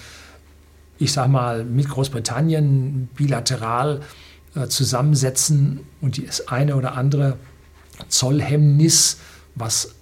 ich 0.97 1.13
sage 1.13 1.29
mal, 1.29 1.63
mit 1.63 1.89
Großbritannien 1.89 3.09
bilateral 3.15 4.01
äh, 4.55 4.67
zusammensetzen 4.67 5.81
und 6.01 6.25
das 6.25 6.47
eine 6.47 6.75
oder 6.75 6.95
andere 6.95 7.37
Zollhemmnis, 8.07 9.17
was 9.55 9.93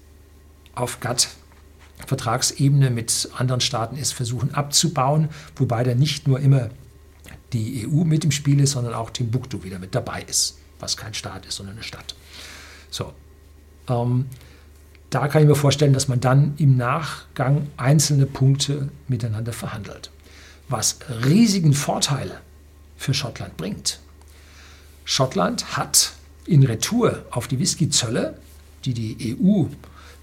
auf 0.73 0.99
GATT 0.99 1.29
Vertragsebene 2.07 2.89
mit 2.89 3.29
anderen 3.37 3.61
Staaten 3.61 3.97
ist, 3.97 4.13
versuchen 4.13 4.53
abzubauen, 4.53 5.29
wobei 5.55 5.83
da 5.83 5.95
nicht 5.95 6.27
nur 6.27 6.39
immer 6.39 6.69
die 7.53 7.87
EU 7.87 8.03
mit 8.03 8.23
im 8.23 8.31
Spiel 8.31 8.59
ist, 8.59 8.71
sondern 8.71 8.93
auch 8.93 9.09
Timbuktu 9.09 9.63
wieder 9.63 9.79
mit 9.79 9.93
dabei 9.95 10.23
ist, 10.23 10.57
was 10.79 10.97
kein 10.97 11.13
Staat 11.13 11.45
ist, 11.45 11.55
sondern 11.55 11.75
eine 11.75 11.83
Stadt. 11.83 12.15
So. 12.89 13.13
Ähm, 13.87 14.25
da 15.09 15.27
kann 15.27 15.41
ich 15.41 15.47
mir 15.47 15.55
vorstellen, 15.55 15.91
dass 15.91 16.07
man 16.07 16.21
dann 16.21 16.53
im 16.57 16.77
Nachgang 16.77 17.67
einzelne 17.75 18.25
Punkte 18.25 18.89
miteinander 19.09 19.51
verhandelt. 19.51 20.09
Was 20.69 20.99
riesigen 21.25 21.73
Vorteil 21.73 22.39
für 22.95 23.13
Schottland 23.13 23.57
bringt. 23.57 23.99
Schottland 25.03 25.75
hat 25.75 26.13
in 26.45 26.63
Retour 26.63 27.25
auf 27.31 27.49
die 27.49 27.59
Whiskyzölle, 27.59 28.37
die 28.85 28.93
die 28.93 29.37
EU 29.37 29.65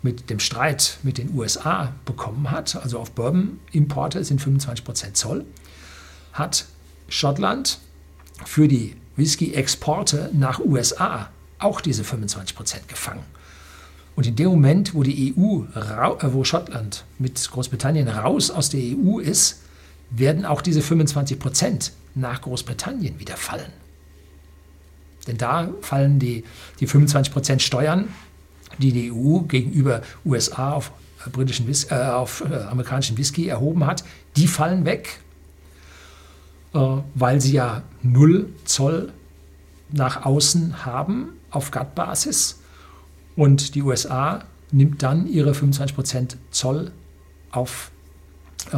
mit 0.02 0.30
dem 0.30 0.38
Streit 0.38 0.98
mit 1.02 1.18
den 1.18 1.34
USA 1.34 1.92
bekommen 2.04 2.50
hat, 2.50 2.76
also 2.76 2.98
auf 2.98 3.10
Bourbon-Importe 3.12 4.24
sind 4.24 4.40
25% 4.40 5.14
Zoll, 5.14 5.44
hat 6.32 6.66
Schottland 7.08 7.78
für 8.44 8.68
die 8.68 8.96
Whisky-Exporte 9.16 10.30
nach 10.32 10.60
USA 10.60 11.30
auch 11.58 11.80
diese 11.80 12.04
25 12.04 12.54
Prozent 12.54 12.88
gefangen. 12.88 13.24
Und 14.14 14.26
in 14.26 14.36
dem 14.36 14.48
Moment, 14.48 14.94
wo 14.94 15.02
die 15.02 15.34
EU, 15.36 15.62
äh, 15.78 16.32
wo 16.32 16.44
Schottland 16.44 17.04
mit 17.18 17.50
Großbritannien 17.50 18.08
raus 18.08 18.50
aus 18.50 18.68
der 18.68 18.80
EU 18.80 19.18
ist, 19.18 19.62
werden 20.10 20.44
auch 20.44 20.62
diese 20.62 20.82
25 20.82 21.38
Prozent 21.38 21.92
nach 22.14 22.40
Großbritannien 22.40 23.18
wieder 23.20 23.36
fallen. 23.36 23.72
Denn 25.26 25.36
da 25.36 25.68
fallen 25.82 26.18
die, 26.18 26.44
die 26.80 26.88
25% 26.88 27.60
Steuern, 27.60 28.08
die 28.78 28.92
die 28.92 29.12
EU 29.12 29.40
gegenüber 29.40 30.02
USA 30.24 30.72
auf, 30.72 30.92
äh, 31.26 31.30
britischen, 31.30 31.68
äh, 31.90 31.94
auf 31.94 32.44
äh, 32.48 32.54
amerikanischen 32.54 33.16
Whisky 33.18 33.48
erhoben 33.48 33.86
hat, 33.86 34.04
die 34.36 34.46
fallen 34.46 34.84
weg, 34.84 35.20
äh, 36.74 36.78
weil 37.14 37.40
sie 37.40 37.52
ja 37.52 37.82
null 38.02 38.52
Zoll 38.64 39.12
nach 39.90 40.24
außen 40.24 40.84
haben 40.84 41.30
auf 41.50 41.70
GATT-Basis 41.70 42.60
und 43.36 43.74
die 43.74 43.82
USA 43.82 44.44
nimmt 44.70 45.02
dann 45.02 45.26
ihre 45.26 45.52
25% 45.52 46.36
Zoll 46.50 46.92
auf, 47.50 47.90
äh, 48.72 48.76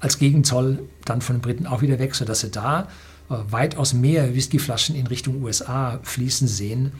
als 0.00 0.18
Gegenzoll 0.18 0.88
dann 1.04 1.20
von 1.20 1.36
den 1.36 1.42
Briten 1.42 1.66
auch 1.66 1.82
wieder 1.82 1.98
weg, 1.98 2.14
sodass 2.14 2.40
sie 2.40 2.50
da 2.50 2.88
äh, 3.30 3.34
weitaus 3.50 3.94
mehr 3.94 4.34
Whiskyflaschen 4.34 4.94
in 4.94 5.06
Richtung 5.06 5.42
USA 5.42 5.98
fließen 6.02 6.46
sehen, 6.46 6.92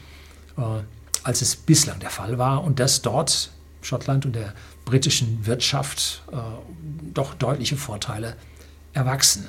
als 1.25 1.43
es 1.43 1.57
bislang 1.57 2.01
der 2.01 2.11
Fall 2.11 2.39
war. 2.39 2.65
Und 2.65 2.81
dass 2.81 3.03
dort 3.03 3.51
Schottland 3.81 4.27
und 4.27 4.35
der 4.35 4.55
britischen 4.85 5.47
Wirtschaft 5.47 6.23
äh, 6.33 6.37
doch 7.13 7.35
deutliche 7.35 7.77
Vorteile 7.77 8.37
erwachsen. 8.93 9.49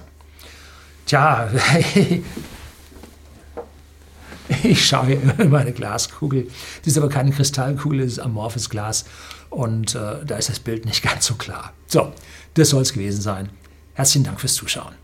Tja, 1.05 1.49
ich 4.63 4.85
schaue 4.85 5.13
in 5.13 5.49
meine 5.49 5.73
Glaskugel. 5.73 6.47
Das 6.79 6.87
ist 6.87 6.97
aber 6.97 7.09
keine 7.09 7.31
Kristallkugel, 7.31 7.99
das 7.99 8.13
ist 8.13 8.19
amorphes 8.19 8.69
Glas. 8.69 9.05
Und 9.49 9.95
äh, 9.95 10.25
da 10.25 10.37
ist 10.37 10.49
das 10.49 10.59
Bild 10.59 10.85
nicht 10.85 11.03
ganz 11.03 11.25
so 11.25 11.35
klar. 11.35 11.73
So, 11.87 12.13
das 12.55 12.69
soll 12.69 12.81
es 12.81 12.93
gewesen 12.93 13.21
sein. 13.21 13.49
Herzlichen 13.93 14.23
Dank 14.25 14.39
fürs 14.39 14.55
Zuschauen. 14.55 15.02